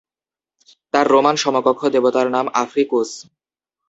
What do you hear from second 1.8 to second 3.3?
দেবতার নাম আফ্রিকুস।